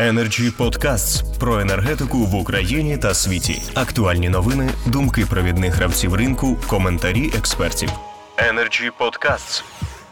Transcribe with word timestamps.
Energy 0.00 0.50
Podcasts 0.58 1.38
про 1.40 1.60
енергетику 1.60 2.18
в 2.18 2.34
Україні 2.34 2.98
та 2.98 3.14
світі. 3.14 3.62
Актуальні 3.74 4.28
новини, 4.28 4.70
думки 4.86 5.24
провідних 5.30 5.74
гравців 5.74 6.14
ринку, 6.14 6.56
коментарі 6.68 7.30
експертів. 7.38 7.88
Energy 8.36 8.90
Podcasts. 9.00 9.64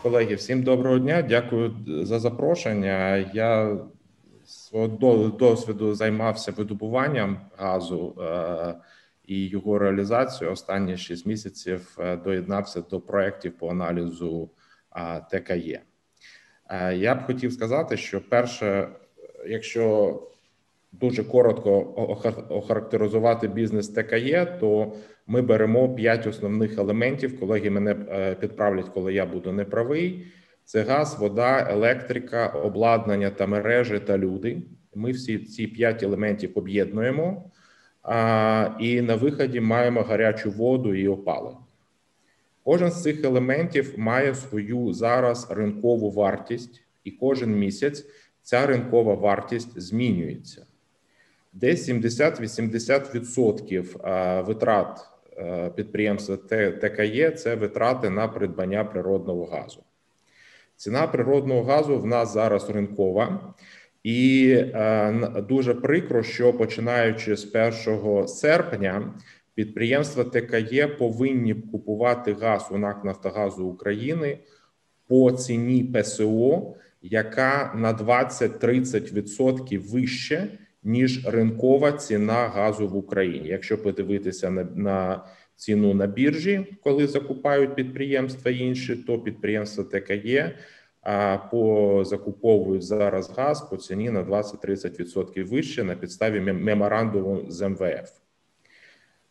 Колеги, 0.03 0.35
всім 0.35 0.63
доброго 0.63 0.99
дня. 0.99 1.23
Дякую 1.23 1.77
за 1.87 2.19
запрошення. 2.19 3.17
Я 3.35 3.77
свого 4.45 4.89
досвіду 5.29 5.95
займався 5.95 6.53
видобуванням 6.53 7.41
газу 7.59 8.15
е, 8.21 8.75
і 9.27 9.47
його 9.47 9.79
реалізацією. 9.79 10.53
Останні 10.53 10.97
6 10.97 11.27
місяців 11.27 11.97
е, 11.99 12.17
доєднався 12.17 12.81
до 12.81 13.01
проєктів 13.01 13.59
по 13.59 13.71
аналізу 13.71 14.51
е, 14.97 15.21
ТКЄ. 15.31 15.81
Я 16.95 17.15
б 17.15 17.23
хотів 17.27 17.53
сказати, 17.53 17.97
що 17.97 18.21
перше 18.21 18.89
якщо 19.49 20.15
дуже 20.93 21.25
коротко 21.25 21.81
охарактеризувати 22.49 23.49
бізнес 23.49 23.89
ТКЄ, 23.89 24.57
то 24.61 24.93
ми 25.27 25.43
беремо 25.43 25.95
п'ять 25.95 26.27
основних 26.27 26.79
елементів. 26.79 27.41
Колеги 27.41 27.71
мене 27.71 27.97
е, 28.11 28.35
підправлять, 28.35 28.89
коли 28.89 29.15
я 29.15 29.27
буду 29.27 29.53
неправий. 29.53 30.27
Це 30.65 30.83
газ, 30.83 31.17
вода, 31.19 31.67
електрика, 31.71 32.47
обладнання 32.47 33.31
та 33.31 33.47
мережі 33.47 33.99
та 33.99 34.19
люди. 34.19 34.63
Ми 34.95 35.11
всі 35.11 35.39
ці 35.39 35.67
п'ять 35.67 36.03
елементів 36.03 36.53
об'єднуємо, 36.55 37.51
і 38.81 39.01
на 39.01 39.15
виході 39.15 39.61
маємо 39.61 40.03
гарячу 40.03 40.51
воду 40.51 40.95
і 40.95 41.09
опалення. 41.09 41.57
Кожен 42.65 42.91
з 42.91 43.03
цих 43.03 43.25
елементів 43.25 43.95
має 43.97 44.35
свою 44.35 44.93
зараз 44.93 45.51
ринкову 45.51 46.11
вартість, 46.11 46.83
і 47.05 47.11
кожен 47.11 47.59
місяць 47.59 48.07
ця 48.49 48.67
ринкова 48.67 49.15
вартість 49.15 49.81
змінюється. 49.81 50.67
Десь 51.53 51.89
70-80% 51.89 54.45
витрат 54.45 55.09
підприємства 55.75 56.37
ТКЄ 56.81 57.31
це 57.31 57.55
витрати 57.55 58.11
на 58.11 58.29
придбання 58.29 58.85
природного 58.85 59.45
газу. 59.45 59.83
Ціна 60.77 61.07
природного 61.07 61.63
газу 61.63 61.99
в 61.99 62.07
нас 62.07 62.33
зараз 62.33 62.71
ринкова, 62.71 63.55
і 64.03 64.57
дуже 65.49 65.75
прикро, 65.75 66.23
що 66.23 66.53
починаючи 66.53 67.37
з 67.37 67.55
1 67.89 68.29
серпня 68.29 69.15
підприємства 69.55 70.25
ТКЄ 70.25 70.87
повинні 70.87 71.55
купувати 71.55 72.33
газ 72.33 72.69
у 72.71 72.79
НАК 72.79 73.05
Нафтогазу 73.05 73.67
України 73.67 74.39
по 75.09 75.33
ціні 75.33 75.85
ПСО 75.85 76.75
яка 77.03 77.73
на 77.77 77.95
20-30% 77.95 79.79
вище 79.79 80.59
ніж 80.83 81.27
ринкова 81.27 81.93
ціна 81.93 82.49
газу 82.49 82.89
в 82.89 82.97
Україні. 82.97 83.49
Якщо 83.49 83.83
подивитися 83.83 84.51
на, 84.51 84.65
на 84.65 85.25
ціну 85.57 85.95
на 85.95 86.07
біржі, 86.07 86.67
коли 86.83 87.07
закупають 87.07 87.75
підприємства 87.75 88.51
інші, 88.51 88.97
то 88.97 89.19
підприємства 89.19 89.85
ТКЄ 89.85 90.55
а 91.11 91.39
по 91.51 92.05
закуповують 92.05 92.83
зараз 92.83 93.31
газ 93.31 93.69
по 93.71 93.77
ціні 93.77 94.11
на 94.11 94.23
20-30% 94.23 95.45
вище 95.45 95.85
на 95.85 95.95
підставі 95.95 96.41
меморандуму 96.41 97.45
з 97.49 97.69
МВФ. 97.69 98.28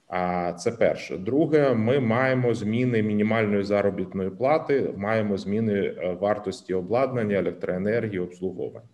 А 0.07 0.53
це 0.53 0.71
перше. 0.71 1.17
Друге, 1.17 1.73
ми 1.73 1.99
маємо 1.99 2.53
зміни 2.53 3.03
мінімальної 3.03 3.63
заробітної 3.63 4.29
плати, 4.29 4.93
маємо 4.97 5.37
зміни 5.37 5.73
е, 5.73 6.17
вартості 6.19 6.73
обладнання, 6.73 7.35
електроенергії, 7.35 8.19
обслуговування. 8.19 8.89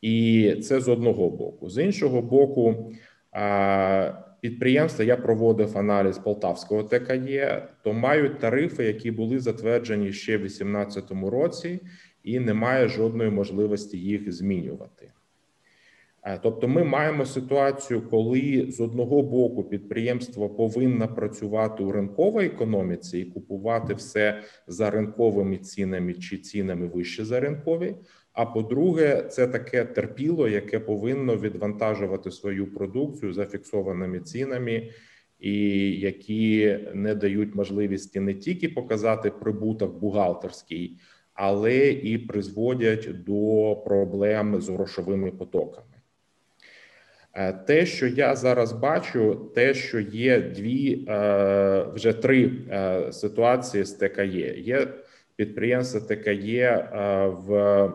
І 0.00 0.56
це 0.62 0.80
з 0.80 0.88
одного 0.88 1.30
боку. 1.30 1.70
З 1.70 1.84
іншого 1.84 2.22
боку, 2.22 2.92
підприємства 4.40 5.04
я 5.04 5.16
проводив 5.16 5.78
аналіз 5.78 6.18
Полтавського 6.18 6.82
ТКЄ, 6.82 7.68
то 7.82 7.92
мають 7.92 8.38
тарифи, 8.38 8.84
які 8.84 9.10
були 9.10 9.38
затверджені 9.38 10.12
ще 10.12 10.36
в 10.36 10.40
2018 10.40 11.10
році, 11.10 11.80
і 12.22 12.40
немає 12.40 12.88
жодної 12.88 13.30
можливості 13.30 13.98
їх 13.98 14.32
змінювати. 14.32 15.12
Е, 16.26 16.38
тобто, 16.42 16.68
ми 16.68 16.84
маємо 16.84 17.26
ситуацію, 17.26 18.02
коли 18.10 18.66
з 18.68 18.80
одного 18.80 19.22
боку 19.22 19.64
підприємство 19.64 20.48
повинно 20.50 21.14
працювати 21.14 21.82
у 21.82 21.92
ринковій 21.92 22.46
економіці 22.46 23.18
і 23.18 23.24
купувати 23.24 23.94
все 23.94 24.42
за 24.66 24.90
ринковими 24.90 25.56
цінами 25.56 26.14
чи 26.14 26.38
цінами 26.38 26.86
вище 26.86 27.24
за 27.24 27.40
ринкові. 27.40 27.96
А 28.32 28.46
по-друге, 28.46 29.22
це 29.22 29.46
таке 29.46 29.84
терпіло, 29.84 30.48
яке 30.48 30.80
повинно 30.80 31.36
відвантажувати 31.36 32.30
свою 32.30 32.74
продукцію 32.74 33.32
за 33.32 33.46
фіксованими 33.46 34.20
цінами, 34.20 34.90
і 35.38 35.60
які 36.00 36.78
не 36.94 37.14
дають 37.14 37.54
можливості 37.54 38.20
не 38.20 38.34
тільки 38.34 38.68
показати 38.68 39.30
прибуток 39.30 40.00
бухгалтерський, 40.00 40.98
але 41.34 41.88
і 41.88 42.18
призводять 42.18 43.24
до 43.24 43.76
проблем 43.84 44.60
з 44.60 44.68
грошовими 44.68 45.30
потоками. 45.30 45.93
Е, 47.36 47.52
те, 47.52 47.86
що 47.86 48.06
я 48.06 48.36
зараз 48.36 48.72
бачу, 48.72 49.50
те, 49.54 49.74
що 49.74 50.00
є 50.00 50.40
дві 50.40 51.06
е, 51.08 51.86
вже 51.94 52.12
три 52.12 52.52
е, 52.70 53.12
ситуації 53.12 53.84
з 53.84 53.92
ТКЄ. 53.92 54.54
Є 54.58 54.88
підприємства 55.36 56.00
ТКЄ 56.00 56.88
в 57.46 57.92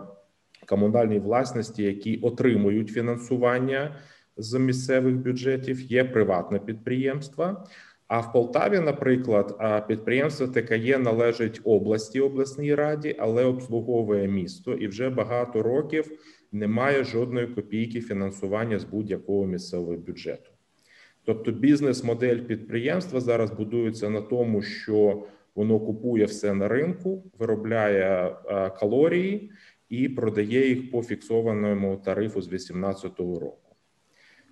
комунальній 0.67 1.19
власності, 1.19 1.83
які 1.83 2.17
отримують 2.17 2.89
фінансування 2.89 3.95
з 4.38 4.59
місцевих 4.59 5.16
бюджетів. 5.16 5.81
Є 5.81 6.03
приватне 6.03 6.59
підприємство. 6.59 7.67
А 8.09 8.20
в 8.20 8.31
Полтаві, 8.31 8.80
наприклад, 8.80 9.58
підприємство 9.88 10.47
ТКЄ 10.47 10.97
належить 10.97 11.62
області 11.64 12.20
обласній 12.20 12.75
раді, 12.75 13.16
але 13.20 13.44
обслуговує 13.46 14.28
місто 14.28 14.74
і 14.74 14.88
вже 14.88 15.09
багато 15.09 15.64
років 15.64 16.12
немає 16.52 17.03
жодної 17.03 17.47
копійки 17.47 18.02
фінансування 18.02 18.80
з 18.80 18.84
будь-якого 18.84 19.46
місцевого 19.46 19.97
бюджету. 19.97 20.50
Тобто, 21.24 21.52
бізнес-модель 21.52 22.38
підприємства 22.38 23.20
зараз 23.20 23.52
будується 23.52 24.09
на 24.09 24.22
тому, 24.22 24.62
що 24.62 25.24
воно 25.56 25.80
купує 25.80 26.26
все 26.26 26.53
на 26.53 26.68
ринку, 26.68 27.24
виробляє 27.40 28.36
калорії 28.80 29.52
і 29.90 30.09
продає 30.09 30.70
їх 30.70 30.91
по 30.91 31.03
фіксованому 31.03 31.97
тарифу 31.97 32.41
з 32.41 32.47
2018 32.47 33.20
року. 33.20 33.69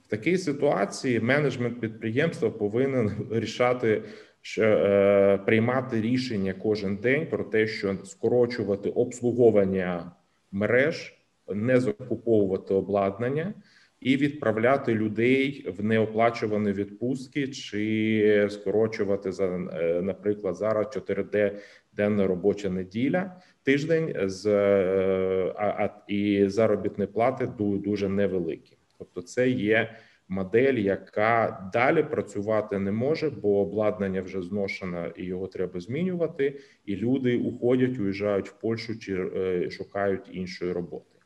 Такій 0.08 0.38
ситуації 0.38 1.20
менеджмент 1.20 1.80
підприємства 1.80 2.50
повинен 2.50 3.12
рішати. 3.32 4.04
Що 4.42 4.64
е, 4.64 5.38
приймати 5.38 6.02
рішення 6.02 6.54
кожен 6.54 6.96
день 6.96 7.28
про 7.30 7.44
те, 7.44 7.68
що 7.68 7.96
скорочувати 8.04 8.90
обслуговування 8.90 10.12
мереж 10.52 11.18
не 11.48 11.80
закуповувати 11.80 12.74
обладнання 12.74 13.54
і 14.00 14.18
відправляти 14.18 14.94
людей 14.94 15.66
в 15.78 15.84
неоплачувані 15.84 16.72
відпустки, 16.72 17.48
чи 17.48 18.48
скорочувати 18.50 19.32
за 19.32 19.46
е, 19.46 20.02
наприклад 20.02 20.56
зараз 20.56 20.88
4 20.94 21.60
денна 21.94 22.28
робоча 22.28 22.70
неділя, 22.70 23.42
тиждень 23.64 24.16
з 24.24 24.46
е, 24.46 25.54
а, 25.56 25.66
а 25.66 26.04
і 26.08 26.50
заробітні 26.50 27.06
плати 27.06 27.50
дуже 27.60 28.10
невеликі. 28.10 28.77
Тобто, 28.98 29.22
це 29.22 29.50
є 29.50 29.98
модель, 30.28 30.74
яка 30.74 31.70
далі 31.74 32.04
працювати 32.04 32.80
не 32.80 32.92
може, 32.92 33.30
бо 33.30 33.60
обладнання 33.60 34.22
вже 34.22 34.42
зношено 34.42 35.08
і 35.16 35.24
його 35.24 35.48
треба 35.48 35.80
змінювати. 35.80 36.60
І 36.86 36.96
люди 36.96 37.38
уходять, 37.38 38.00
уїжджають 38.00 38.50
в 38.50 38.60
Польщу 38.60 39.00
чи 39.00 39.16
е, 39.16 39.70
шукають 39.70 40.30
іншої 40.32 40.72
роботи. 40.72 41.18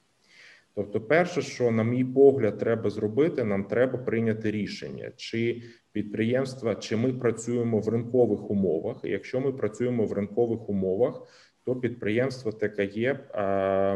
Тобто, 0.75 1.01
перше, 1.01 1.41
що, 1.41 1.71
на 1.71 1.83
мій 1.83 2.06
погляд, 2.06 2.57
треба 2.57 2.89
зробити, 2.89 3.44
нам 3.44 3.63
треба 3.63 3.97
прийняти 3.97 4.51
рішення, 4.51 5.12
чи 5.15 5.62
підприємства, 5.91 6.75
чи 6.75 6.97
ми 6.97 7.13
працюємо 7.13 7.79
в 7.79 7.89
ринкових 7.89 8.51
умовах. 8.51 8.97
І 9.03 9.09
Якщо 9.09 9.39
ми 9.41 9.51
працюємо 9.51 10.06
в 10.06 10.13
ринкових 10.13 10.69
умовах, 10.69 11.21
то 11.66 11.75
підприємства 11.75 12.52
ТКЄ 12.52 13.19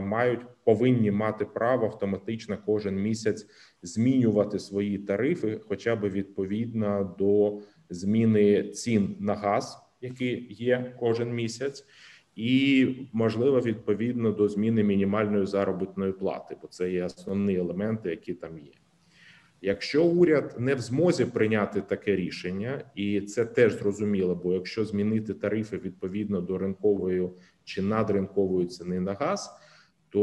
мають 0.04 0.42
повинні 0.64 1.12
мати 1.12 1.46
право 1.46 1.86
автоматично 1.86 2.58
кожен 2.66 3.02
місяць 3.02 3.48
змінювати 3.82 4.60
свої 4.60 4.98
тарифи, 4.98 5.60
хоча 5.68 5.96
б 5.96 6.10
відповідно 6.10 7.16
до 7.20 7.62
зміни 7.90 8.64
цін 8.64 9.16
на 9.20 9.36
газ, 9.36 9.78
які 10.02 10.48
є 10.50 10.96
кожен 11.00 11.34
місяць 11.34 11.86
і 12.36 12.88
можливо 13.14 13.60
відповідно 13.60 14.32
до 14.32 14.48
зміни 14.48 14.84
мінімальної 14.84 15.46
заробітної 15.46 16.12
плати, 16.12 16.58
бо 16.62 16.68
це 16.68 16.92
є 16.92 17.04
основні 17.04 17.56
елементи, 17.56 18.10
які 18.10 18.34
там 18.34 18.60
є. 18.60 18.72
Якщо 19.66 20.06
уряд 20.06 20.56
не 20.60 20.76
в 20.76 20.80
змозі 20.80 21.26
прийняти 21.26 21.82
таке 21.82 22.16
рішення, 22.16 22.82
і 22.96 23.22
це 23.22 23.46
теж 23.46 23.74
зрозуміло, 23.74 24.36
бо 24.44 24.54
якщо 24.54 24.86
змінити 24.86 25.34
тарифи 25.34 25.78
відповідно 25.78 26.42
до 26.42 26.58
ринкової 26.58 27.30
чи 27.64 27.82
надринкової 27.82 28.68
ціни 28.68 29.00
на 29.00 29.14
газ, 29.14 29.52
то 30.10 30.22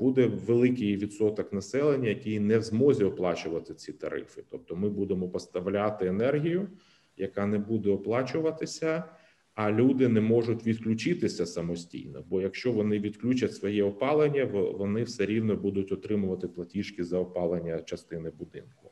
буде 0.00 0.26
великий 0.26 0.96
відсоток 0.96 1.52
населення, 1.52 2.08
який 2.08 2.40
не 2.40 2.58
в 2.58 2.62
змозі 2.62 3.04
оплачувати 3.04 3.74
ці 3.74 3.92
тарифи. 3.92 4.44
Тобто, 4.50 4.76
ми 4.76 4.88
будемо 4.88 5.28
поставляти 5.28 6.06
енергію, 6.06 6.68
яка 7.16 7.46
не 7.46 7.58
буде 7.58 7.90
оплачуватися, 7.90 9.04
а 9.54 9.70
люди 9.70 10.08
не 10.08 10.20
можуть 10.20 10.66
відключитися 10.66 11.46
самостійно. 11.46 12.24
Бо 12.28 12.40
якщо 12.40 12.72
вони 12.72 12.98
відключать 12.98 13.54
своє 13.54 13.84
опалення, 13.84 14.44
вони 14.78 15.02
все 15.02 15.26
рівно 15.26 15.56
будуть 15.56 15.92
отримувати 15.92 16.48
платіжки 16.48 17.04
за 17.04 17.18
опалення 17.18 17.82
частини 17.82 18.30
будинку. 18.30 18.90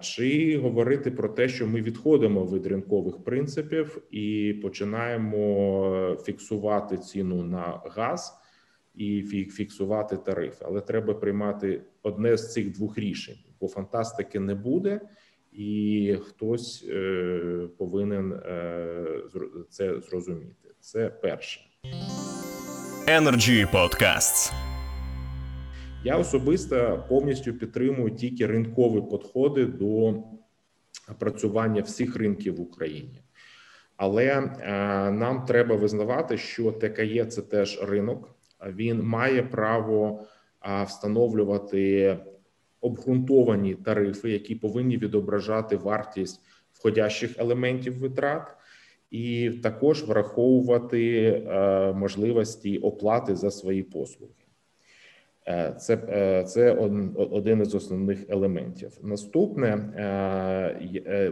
Чи 0.00 0.58
говорити 0.58 1.10
про 1.10 1.28
те, 1.28 1.48
що 1.48 1.66
ми 1.66 1.82
відходимо 1.82 2.46
від 2.46 2.66
ринкових 2.66 3.24
принципів 3.24 4.02
і 4.10 4.54
починаємо 4.62 6.16
фіксувати 6.24 6.98
ціну 6.98 7.44
на 7.44 7.82
газ 7.86 8.38
і 8.94 9.22
фіксувати 9.50 10.16
тарифи, 10.16 10.64
але 10.68 10.80
треба 10.80 11.14
приймати 11.14 11.82
одне 12.02 12.36
з 12.36 12.52
цих 12.52 12.72
двох 12.72 12.98
рішень, 12.98 13.38
бо 13.60 13.68
фантастики 13.68 14.40
не 14.40 14.54
буде, 14.54 15.00
і 15.52 16.16
хтось 16.26 16.84
е, 16.88 17.68
повинен 17.78 18.32
е, 18.32 19.04
це 19.70 20.00
зрозуміти. 20.00 20.68
Це 20.80 21.08
перше. 21.08 21.60
Energy 23.06 23.72
Podcasts. 23.72 24.52
Я 26.04 26.16
особисто 26.16 27.04
повністю 27.08 27.54
підтримую 27.54 28.10
тільки 28.10 28.46
ринкові 28.46 29.02
підходи 29.10 29.66
до 29.66 30.14
працювання 31.18 31.82
всіх 31.82 32.16
ринків 32.16 32.56
в 32.56 32.60
Україні, 32.60 33.22
але 33.96 34.26
е, 34.26 34.50
нам 35.10 35.44
треба 35.44 35.76
визнавати, 35.76 36.38
що 36.38 36.72
ТКЄ– 36.72 37.26
це 37.26 37.42
теж 37.42 37.82
ринок. 37.82 38.28
Він 38.66 39.02
має 39.02 39.42
право 39.42 40.24
встановлювати 40.86 42.16
обґрунтовані 42.82 43.74
тарифи, 43.74 44.30
які 44.30 44.54
повинні 44.54 44.96
відображати 44.96 45.76
вартість 45.76 46.40
входящих 46.72 47.38
елементів 47.38 47.98
витрат, 47.98 48.56
і 49.10 49.50
також 49.50 50.04
враховувати 50.04 51.22
е, 51.22 51.92
можливості 51.92 52.78
оплати 52.78 53.36
за 53.36 53.50
свої 53.50 53.82
послуги. 53.82 54.32
Е, 55.48 55.74
це 55.78 55.94
е, 56.08 56.44
це 56.44 56.72
один 57.30 57.60
із 57.60 57.74
основних 57.74 58.30
елементів. 58.30 58.98
Наступне 59.02 59.74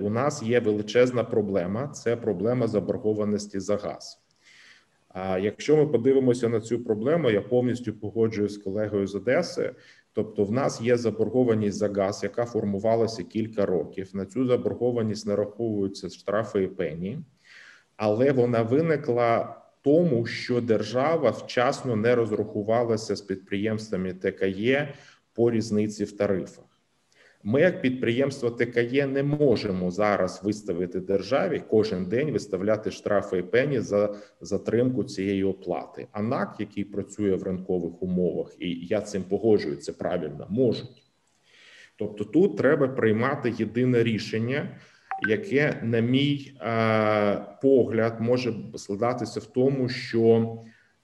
у 0.03 0.11
нас 0.11 0.43
є 0.43 0.61
величезна 0.61 1.25
проблема: 1.25 1.89
це 1.89 2.17
проблема 2.17 2.67
заборгованості 2.67 3.61
за 3.61 3.77
газ. 3.77 4.21
А 5.09 5.39
якщо 5.39 5.77
ми 5.77 5.87
подивимося 5.87 6.49
на 6.49 6.61
цю 6.61 6.85
проблему, 6.85 7.31
я 7.31 7.41
повністю 7.41 7.93
погоджуюсь 7.93 8.55
з 8.55 8.59
колегою 8.59 9.07
з 9.07 9.15
Одеси. 9.15 9.75
Тобто, 10.13 10.45
в 10.45 10.53
нас 10.53 10.81
є 10.81 10.97
заборгованість 10.97 11.79
за 11.79 11.89
газ, 11.89 12.21
яка 12.23 12.45
формувалася 12.45 13.23
кілька 13.23 13.67
років. 13.67 14.11
На 14.13 14.27
цю 14.27 14.47
заборгованість 14.47 15.27
нараховуються 15.27 16.11
штрафи 16.11 16.63
і 16.63 16.69
пені, 16.69 17.19
але 17.97 18.33
вона 18.33 18.63
виникла 18.63 19.57
тому, 19.83 20.27
що 20.27 20.61
держава 20.61 21.31
вчасно 21.31 21.97
не 21.97 22.15
розрахувалася 22.15 23.17
з 23.17 23.21
підприємствами 23.21 24.15
ТКЄ 24.15 24.95
по 25.33 25.51
різниці 25.51 26.05
в 26.05 26.17
тарифах. 26.17 26.70
Ми, 27.43 27.61
як 27.61 27.83
підприємство 27.83 28.51
ТКЄ, 28.51 29.07
не 29.07 29.23
можемо 29.23 29.91
зараз 29.91 30.41
виставити 30.45 31.01
державі 31.01 31.63
кожен 31.71 32.05
день 32.05 32.31
виставляти 32.31 32.91
штрафи 32.91 33.39
і 33.39 33.43
пені 33.43 33.81
за 33.81 34.15
затримку 34.41 35.05
цієї 35.05 35.45
оплати. 35.45 36.07
А 36.13 36.23
НАК, 36.23 36.57
який 36.59 36.85
працює 36.85 37.35
в 37.35 37.43
ринкових 37.43 38.03
умовах, 38.03 38.57
і 38.59 38.87
я 38.87 39.01
цим 39.01 39.23
погоджуюся 39.23 39.93
правильно, 39.93 40.47
можуть. 40.51 41.03
Тобто, 41.97 42.25
тут 42.25 42.57
треба 42.57 42.89
приймати 42.89 43.55
єдине 43.59 44.03
рішення 44.03 44.69
яке, 45.29 45.81
на 45.83 46.01
мій 46.01 46.53
е, 46.61 47.47
погляд, 47.63 48.21
може 48.21 48.55
складатися 48.77 49.41
в 49.41 49.47
тому, 49.47 49.89
що 49.89 50.57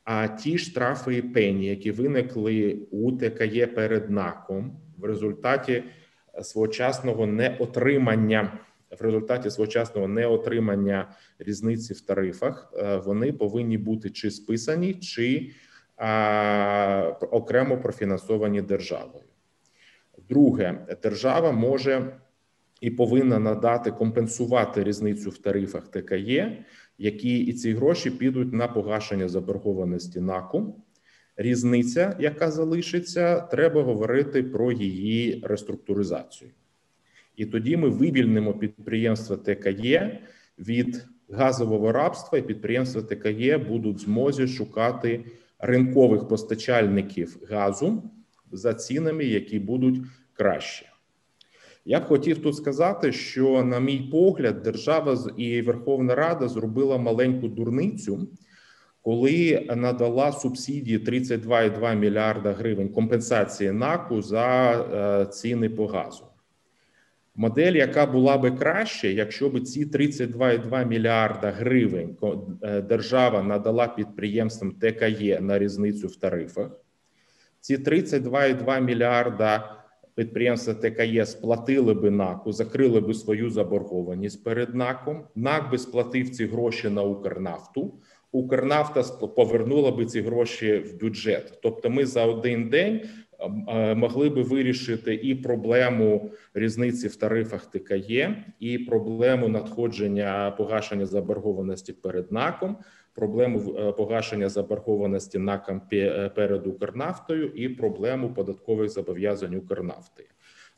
а 0.04 0.28
ті 0.28 0.58
штрафи 0.58 1.16
і 1.16 1.22
пені, 1.22 1.66
які 1.66 1.90
виникли 1.90 2.78
у 2.90 3.12
ТКЄ 3.12 3.66
перед 3.66 4.10
НАКом, 4.10 4.80
в 4.98 5.04
результаті 5.04 5.82
своєчасного 6.42 7.26
неотримання, 7.26 8.58
в 9.00 9.02
результаті 9.02 9.50
своєчасного 9.50 10.08
неотримання 10.08 11.08
різниці 11.38 11.94
в 11.94 12.00
тарифах, 12.00 12.72
е, 12.76 12.96
вони 12.96 13.32
повинні 13.32 13.78
бути 13.78 14.10
чи 14.10 14.30
списані, 14.30 14.94
чи 14.94 15.50
а, 15.96 17.12
окремо 17.30 17.78
профінансовані 17.78 18.62
державою. 18.62 19.24
Друге, 20.28 20.86
держава 21.02 21.52
може 21.52 22.16
і 22.80 22.90
повинна 22.90 23.38
надати 23.38 23.90
компенсувати 23.90 24.84
різницю 24.84 25.30
в 25.30 25.38
тарифах 25.38 25.88
ТКЄ, 25.88 26.64
які 26.98 27.38
і 27.38 27.52
ці 27.52 27.74
гроші 27.74 28.10
підуть 28.10 28.52
на 28.52 28.68
погашення 28.68 29.28
заборгованості 29.28 30.20
НАКу. 30.20 30.82
Різниця, 31.36 32.16
яка 32.20 32.50
залишиться, 32.50 33.40
треба 33.40 33.82
говорити 33.82 34.42
про 34.42 34.72
її 34.72 35.40
реструктуризацію. 35.44 36.50
І 37.36 37.46
тоді 37.46 37.76
ми 37.76 37.88
вивільнимо 37.88 38.54
підприємства 38.54 39.36
ТКЄ 39.36 40.20
від 40.58 41.06
газового 41.30 41.92
рабства, 41.92 42.38
і 42.38 42.42
підприємства 42.42 43.02
ТКЄ 43.02 43.58
будуть 43.58 43.96
в 43.96 44.00
змозі 44.00 44.46
шукати 44.46 45.24
ринкових 45.58 46.28
постачальників 46.28 47.38
газу 47.50 48.02
за 48.52 48.74
цінами, 48.74 49.24
які 49.24 49.58
будуть 49.58 50.00
краще. 50.32 50.86
Я 51.84 52.00
б 52.00 52.04
хотів 52.04 52.38
тут 52.38 52.56
сказати, 52.56 53.12
що, 53.12 53.64
на 53.64 53.80
мій 53.80 54.08
погляд, 54.12 54.62
держава 54.62 55.30
і 55.36 55.62
Верховна 55.62 56.14
Рада 56.14 56.48
зробила 56.48 56.98
маленьку 56.98 57.48
дурницю, 57.48 58.28
коли 59.06 59.66
надала 59.76 60.32
субсидії 60.32 60.98
32,2 60.98 61.94
мільярда 61.94 62.52
гривень 62.52 62.88
компенсації 62.88 63.72
НАКу 63.72 64.22
за 64.22 64.72
е, 64.72 65.26
ціни 65.26 65.68
по 65.68 65.86
газу. 65.86 66.24
Модель, 67.34 67.72
яка 67.72 68.06
була 68.06 68.38
би 68.38 68.50
краще, 68.50 69.12
якщо 69.12 69.48
б 69.48 69.60
ці 69.60 69.86
32,2 69.86 70.86
мільярда 70.86 71.50
гривень 71.50 72.16
е, 72.62 72.82
держава 72.82 73.42
надала 73.42 73.88
підприємствам 73.88 74.72
ТКЄ 74.72 75.40
на 75.40 75.58
різницю 75.58 76.08
в 76.08 76.16
тарифах. 76.16 76.70
Ці 77.60 77.76
32,2 77.76 78.80
мільярда 78.80 79.76
підприємства 80.14 80.74
ТКЄ 80.74 81.26
сплатили 81.26 81.94
би 81.94 82.10
НАКу, 82.10 82.52
закрили 82.52 83.00
би 83.00 83.14
свою 83.14 83.50
заборгованість 83.50 84.44
перед 84.44 84.74
НАКом. 84.74 85.24
НАК 85.34 85.70
би 85.70 85.78
сплатив 85.78 86.30
ці 86.30 86.46
гроші 86.46 86.88
на 86.88 87.02
Укрнафту. 87.02 87.94
Укрнафта 88.36 89.02
повернула 89.26 89.92
би 89.92 90.06
ці 90.06 90.20
гроші 90.20 90.78
в 90.78 91.00
бюджет. 91.00 91.58
Тобто, 91.62 91.90
ми 91.90 92.06
за 92.06 92.24
один 92.24 92.68
день 92.68 93.00
е, 93.68 93.94
могли 93.94 94.30
би 94.30 94.42
вирішити 94.42 95.14
і 95.14 95.34
проблему 95.34 96.30
різниці 96.54 97.08
в 97.08 97.16
тарифах 97.16 97.66
ТКЄ, 97.66 98.44
і 98.60 98.78
проблему 98.78 99.48
надходження 99.48 100.54
погашення 100.58 101.06
заборгованості 101.06 101.92
перед 101.92 102.32
НАКом 102.32 102.76
проблему 103.16 103.76
е, 103.78 103.92
погашення 103.92 104.48
заборгованості 104.48 105.38
НАКам 105.38 105.82
е, 105.92 106.28
перед 106.28 106.66
Укрнафтою 106.66 107.48
і 107.48 107.68
проблему 107.68 108.34
податкових 108.34 108.90
зобов'язань 108.90 109.54
Укрнафти. 109.54 110.28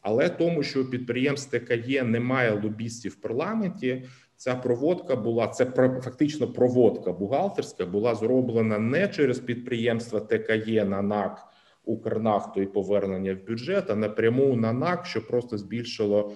Але 0.01 0.29
тому, 0.29 0.63
що 0.63 0.91
підприємств 0.91 1.59
ТКЄ 1.59 2.03
немає 2.03 2.61
лобістів 2.63 3.13
в 3.13 3.15
парламенті, 3.15 4.05
ця 4.39 4.55
проводка 4.55 5.17
була 5.17 5.49
це 5.49 5.65
фактично 6.03 6.47
проводка 6.47 7.13
бухгалтерська 7.13 7.87
була 7.87 8.15
зроблена 8.15 8.79
не 8.79 9.09
через 9.09 9.39
підприємства 9.39 10.21
ТКЄ 10.21 10.85
на 10.85 11.03
НАК 11.03 11.45
Укрнафту 11.85 12.63
і 12.63 12.67
повернення 12.67 13.35
в 13.35 13.49
бюджет, 13.49 13.91
а 13.91 13.95
напряму 13.95 14.57
на 14.57 14.73
НАК, 14.73 15.07
що 15.07 15.27
просто 15.27 15.59
збільшило 15.59 16.33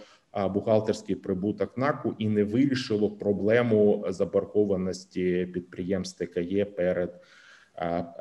бухгалтерський 0.55 1.17
прибуток 1.17 1.79
НАКу 1.79 2.15
і 2.19 2.29
не 2.29 2.45
вирішило 2.45 3.11
проблему 3.11 4.05
заборгованості 4.09 5.49
підприємств 5.55 6.27
ТКЄ 6.27 6.65
перед. 6.65 7.21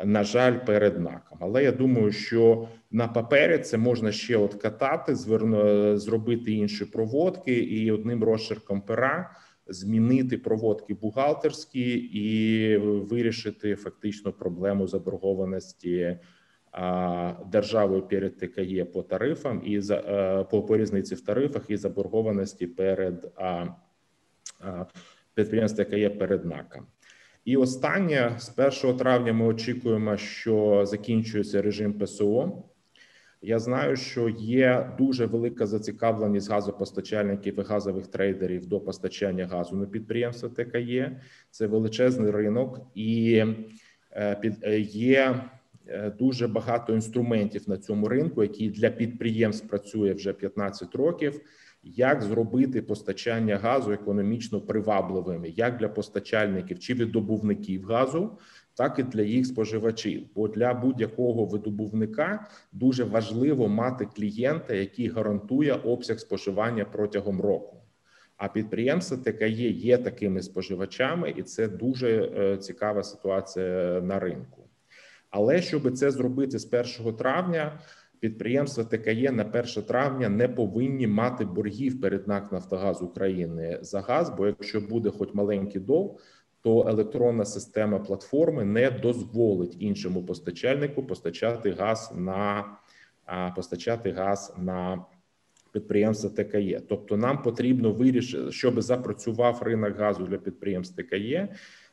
На 0.06 0.24
жаль, 0.24 0.66
перед 0.66 1.00
НАКом. 1.00 1.38
Але 1.42 1.64
я 1.64 1.72
думаю, 1.72 2.12
що 2.12 2.68
на 2.92 3.08
папері 3.08 3.58
це 3.58 3.78
можна 3.78 4.12
ще 4.12 4.38
от 4.38 4.54
катати, 4.54 5.16
зверну, 5.16 5.98
зробити 5.98 6.52
інші 6.52 6.86
проводки, 6.86 7.54
і 7.54 7.92
одним 7.92 8.24
розчерком 8.24 8.82
пера 8.82 9.32
змінити 9.74 10.38
проводки 10.38 10.94
бухгалтерські 10.94 11.92
і 12.14 12.78
вирішити 12.78 13.76
фактично 13.76 14.34
проблему 14.34 14.88
заборгованості 14.88 16.18
державою 17.52 18.02
перед 18.02 18.38
ТКЄ 18.38 18.86
по 18.86 19.04
тарифам 19.04 19.62
і 19.66 19.80
за 19.80 19.96
е, 19.96 20.44
по, 20.44 20.64
по 20.64 20.78
різниці 20.78 21.16
в 21.16 21.22
тарифах 21.22 21.70
і 21.70 21.78
заборгованості 21.78 22.68
перед 22.68 23.32
підприємств 25.34 25.84
ТКЄ 25.84 26.10
перед 26.10 26.46
НАКом. 26.46 26.86
І 27.46 27.58
останнє 27.58 28.36
з 28.40 28.84
1 28.84 28.98
травня 28.98 29.34
ми 29.34 29.46
очікуємо, 29.46 30.18
що 30.18 30.86
закінчується 30.86 31.62
режим 31.62 31.94
ПСО. 31.94 32.64
Я 33.44 33.60
знаю, 33.60 33.96
що 33.96 34.30
є 34.30 34.90
дуже 34.98 35.26
велика 35.26 35.66
зацікавленість 35.66 36.50
газопостачальників 36.50 37.60
і 37.60 37.62
газових 37.62 38.08
трейдерів 38.08 38.66
до 38.66 38.80
постачання 38.80 39.48
газу 39.48 39.76
на 39.76 39.86
підприємства 39.86 40.50
ТКЄ. 40.50 41.22
Це 41.52 41.68
величезний 41.68 42.32
ринок, 42.32 42.80
і 42.96 43.44
е, 44.12 44.36
під 44.36 44.54
е, 44.64 44.80
є 44.80 45.44
е, 45.88 46.12
дуже 46.20 46.48
багато 46.48 46.94
інструментів 46.94 47.70
на 47.70 47.78
цьому 47.78 48.08
ринку, 48.08 48.44
які 48.44 48.70
для 48.70 48.90
підприємств 48.90 49.68
працює 49.68 50.14
вже 50.14 50.34
15 50.34 50.96
років. 50.96 51.42
Як 51.84 52.22
зробити 52.22 52.82
постачання 52.82 53.58
газу 53.58 53.92
економічно 53.92 54.62
привабливими, 54.62 55.50
як 55.50 55.78
для 55.78 55.90
постачальників 55.90 56.80
чи 56.80 56.94
видобувників 56.94 57.86
газу, 57.86 58.38
так 58.74 59.00
і 59.00 59.04
для 59.04 59.22
їх 59.22 59.46
споживачів. 59.46 60.28
Бо 60.36 60.48
для 60.48 60.74
будь-якого 60.74 61.46
видобувника 61.46 62.48
дуже 62.72 63.04
важливо 63.04 63.68
мати 63.68 64.08
клієнта, 64.16 64.74
який 64.74 65.08
гарантує 65.08 65.74
обсяг 65.74 66.20
споживання 66.20 66.86
протягом 66.86 67.42
року. 67.42 67.78
А 68.38 68.48
підприємства 68.48 69.18
ТКЄ 69.18 69.70
є 69.70 69.98
такими 69.98 70.42
споживачами, 70.42 71.34
і 71.38 71.44
це 71.44 71.68
дуже 71.68 72.32
е, 72.38 72.58
цікава 72.58 73.04
ситуація 73.04 74.02
на 74.02 74.20
ринку. 74.20 74.70
Але 75.30 75.62
щоб 75.62 75.98
це 75.98 76.12
зробити 76.12 76.60
з 76.60 76.74
1 77.02 77.14
травня, 77.14 77.80
підприємства 78.20 78.84
ТКЄ 78.84 79.32
на 79.32 79.44
1 79.44 79.64
травня 79.88 80.30
не 80.30 80.48
повинні 80.48 81.08
мати 81.08 81.46
боргів 81.46 82.02
перед 82.02 82.28
НАК 82.28 82.52
Нафтогаз 82.52 83.02
України 83.02 83.80
за 83.82 84.02
газ. 84.02 84.34
Бо 84.38 84.48
якщо 84.48 84.82
буде 84.82 85.10
хоч 85.10 85.34
маленький 85.34 85.82
дов, 85.82 86.20
то 86.62 86.88
електронна 86.88 87.46
система 87.46 88.00
платформи 88.00 88.66
не 88.66 88.92
дозволить 88.92 89.76
іншому 89.80 90.24
постачальнику 90.24 91.04
постачати 91.04 91.72
газ 91.72 92.14
на 92.16 92.66
постачати 93.56 94.12
газ 94.12 94.54
на 94.58 95.06
підприємства 95.72 96.30
ТКЄ. 96.30 96.82
Тобто, 96.90 97.18
нам 97.18 97.42
потрібно 97.42 97.92
вирішити, 97.92 98.52
щоб 98.52 98.82
запрацював 98.82 99.62
ринок 99.62 99.98
газу 99.98 100.24
для 100.24 100.38
підприємств 100.38 100.96
ТКЄ. 100.96 101.50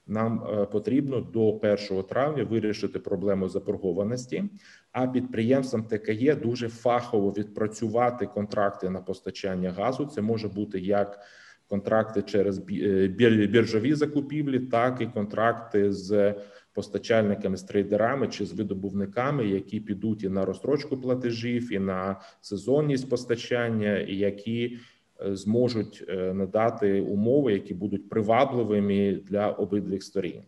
Нам 0.07 0.45
е, 0.45 0.65
потрібно 0.65 1.21
до 1.21 1.53
1 1.53 2.03
травня 2.03 2.45
вирішити 2.45 2.99
проблему 2.99 3.49
заборгованості. 3.49 4.45
А 4.93 5.07
підприємствам 5.07 5.85
ТКЄ 5.85 6.35
дуже 6.35 6.69
фахово 6.69 7.31
відпрацювати 7.31 8.27
контракти 8.27 8.91
на 8.91 9.01
постачання 9.01 9.71
газу. 9.71 10.07
Це 10.07 10.23
може 10.23 10.49
бути 10.49 10.81
як 10.81 11.21
контракти 11.69 12.23
через 12.23 12.63
е, 12.71 13.09
біржові 13.47 13.95
закупівлі, 13.95 14.59
так 14.59 15.01
і 15.01 15.07
контракти 15.07 15.93
з 15.93 16.35
постачальниками 16.73 17.57
з 17.57 17.63
трейдерами 17.63 18.29
чи 18.29 18.47
з 18.47 18.53
видобувниками, 18.53 19.47
які 19.47 19.81
підуть 19.81 20.23
і 20.23 20.29
на 20.29 20.45
розстрочку 20.45 20.97
платежів, 20.97 21.73
і 21.73 21.79
на 21.79 22.21
сезонність 22.41 23.11
постачання, 23.11 23.99
і 23.99 24.17
які 24.17 24.79
е, 25.21 25.37
зможуть 25.37 26.05
е, 26.09 26.35
надати 26.35 27.01
умови, 27.01 27.53
які 27.53 27.75
будуть 27.75 28.09
привабливими 28.09 29.21
для 29.29 29.51
обидвих 29.51 30.03
сторін. 30.03 30.43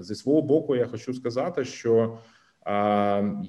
Зі 0.00 0.14
свого 0.14 0.42
боку, 0.42 0.76
я 0.76 0.86
хочу 0.86 1.14
сказати, 1.14 1.64
що 1.64 2.18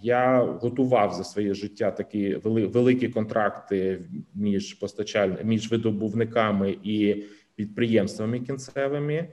я 0.01 0.57
готував 0.61 1.13
за 1.13 1.23
своє 1.23 1.53
життя 1.53 1.91
такі 1.91 2.35
великі 2.45 3.09
контракти 3.09 4.01
між 4.35 4.73
постачаль... 4.73 5.29
між 5.43 5.71
видобувниками 5.71 6.77
і 6.83 7.23
підприємствами 7.55 8.39
кінцевими. 8.39 9.29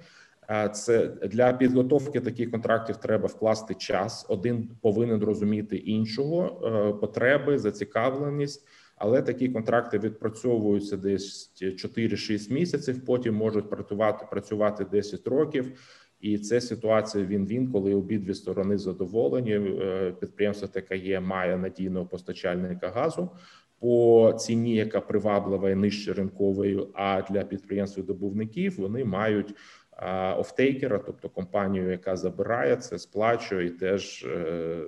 Це 0.72 1.06
для 1.06 1.52
підготовки 1.52 2.20
таких 2.20 2.50
контрактів 2.50 2.96
треба 2.96 3.26
вкласти 3.26 3.74
час. 3.74 4.26
Один 4.28 4.68
повинен 4.80 5.24
розуміти 5.24 5.76
іншого 5.76 6.62
е, 6.64 6.92
потреби, 7.00 7.58
зацікавленість. 7.58 8.66
Але 9.00 9.22
такі 9.22 9.48
контракти 9.48 9.98
відпрацьовуються 9.98 10.96
десь 10.96 11.52
4-6 11.62 12.52
місяців. 12.52 13.04
Потім 13.04 13.34
можуть 13.34 13.70
працювати 13.70 14.26
працювати 14.30 14.84
10 14.84 15.26
років. 15.26 15.72
І 16.20 16.38
це 16.38 16.60
ситуація 16.60 17.24
він-він, 17.24 17.72
коли 17.72 17.94
обидві 17.94 18.34
сторони 18.34 18.78
задоволені. 18.78 19.52
Е, 19.52 20.14
підприємство 20.20 20.68
ТКЄ 20.68 21.20
має 21.20 21.56
надійного 21.56 22.06
постачальника 22.06 22.90
газу 22.90 23.30
по 23.78 24.34
ціні, 24.38 24.74
яка 24.74 25.00
приваблива 25.00 25.70
і 25.70 25.74
нижче 25.74 26.12
ринковою. 26.12 26.88
А 26.94 27.22
для 27.30 27.44
підприємств 27.44 28.02
добувників 28.02 28.74
вони 28.78 29.04
мають 29.04 29.54
офтейкера, 30.36 30.98
тобто 30.98 31.28
компанію, 31.28 31.90
яка 31.90 32.16
забирає 32.16 32.76
це, 32.76 32.98
сплачує 32.98 33.66
і 33.66 33.70
теж 33.70 34.24
е, 34.24 34.82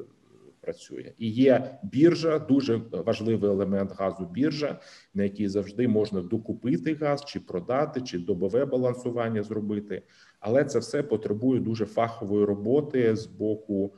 працює. 0.63 1.13
І 1.19 1.31
є 1.31 1.79
біржа, 1.83 2.39
дуже 2.39 2.81
важливий 2.93 3.51
елемент 3.51 3.93
газу. 3.99 4.25
Біржа, 4.25 4.81
на 5.15 5.23
якій 5.23 5.49
завжди 5.49 5.89
можна 5.89 6.21
докупити 6.23 6.95
газ, 6.95 7.25
чи 7.27 7.41
продати, 7.41 8.01
чи 8.01 8.19
добове 8.19 8.65
балансування 8.65 9.43
зробити. 9.43 10.03
Але 10.41 10.65
це 10.65 10.79
все 10.79 11.03
потребує 11.03 11.61
дуже 11.61 11.87
фахової 11.87 12.45
роботи 12.45 13.17
з 13.17 13.27
боку 13.27 13.95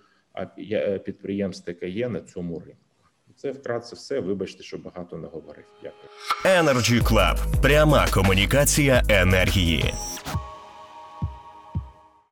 підприємств 1.05 1.73
ТКЄ 1.73 2.09
на 2.09 2.21
цьому 2.21 2.59
ринку. 2.59 2.79
Це 3.37 3.51
вкратце 3.51 3.97
все. 3.97 4.21
Вибачте, 4.21 4.63
що 4.63 4.79
багато 4.79 5.17
не 5.17 5.29
говорив. 5.29 5.65
Дякую. 5.83 6.09
Energy 6.45 7.03
Club. 7.03 7.63
пряма 7.63 8.07
комунікація 8.15 9.03
енергії. 9.09 9.95